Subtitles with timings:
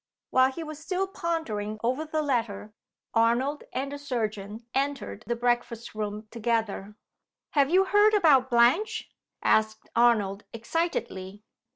[0.31, 2.73] While he was still pondering over the letter,
[3.13, 6.95] Arnold and the surgeon entered the breakfast room together.
[7.51, 9.11] "Have you heard about Blanche?"
[9.43, 11.43] asked Arnold, excitedly.